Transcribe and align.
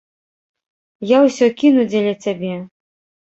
Я 1.09 1.17
ўсё 1.25 1.45
кіну 1.61 1.85
дзеля 1.91 2.15
цябе. 2.29 2.53